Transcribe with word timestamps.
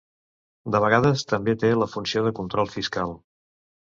De 0.75 0.79
vegades 0.85 1.23
també 1.31 1.53
té 1.63 1.69
la 1.81 1.87
funció 1.97 2.23
de 2.29 2.31
control 2.41 2.73
fiscal. 2.77 3.15